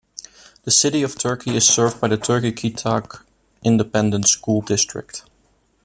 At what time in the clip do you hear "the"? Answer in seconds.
0.63-0.71, 2.07-2.17